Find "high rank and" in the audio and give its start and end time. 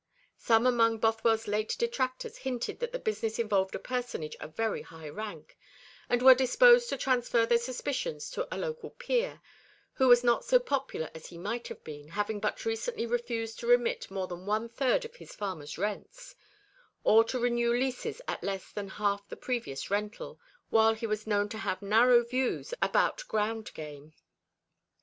4.81-6.23